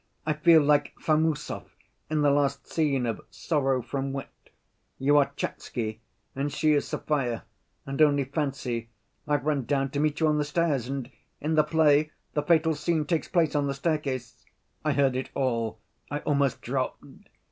I 0.25 0.33
feel 0.33 0.63
like 0.63 0.95
Famusov 0.99 1.65
in 2.09 2.23
the 2.23 2.31
last 2.31 2.65
scene 2.65 3.05
of 3.05 3.21
Sorrow 3.29 3.83
from 3.83 4.11
Wit. 4.13 4.49
You 4.97 5.17
are 5.17 5.31
Tchatsky 5.35 5.99
and 6.35 6.51
she 6.51 6.71
is 6.73 6.87
Sofya, 6.87 7.43
and, 7.85 8.01
only 8.01 8.23
fancy, 8.23 8.89
I've 9.27 9.45
run 9.45 9.65
down 9.65 9.91
to 9.91 9.99
meet 9.99 10.19
you 10.19 10.25
on 10.25 10.39
the 10.39 10.43
stairs, 10.43 10.87
and 10.87 11.11
in 11.39 11.53
the 11.53 11.63
play 11.63 12.09
the 12.33 12.41
fatal 12.41 12.73
scene 12.73 13.05
takes 13.05 13.27
place 13.27 13.53
on 13.53 13.67
the 13.67 13.75
staircase. 13.75 14.43
I 14.83 14.93
heard 14.93 15.15
it 15.15 15.29
all; 15.35 15.77
I 16.09 16.21
almost 16.21 16.61
dropped. 16.61 17.03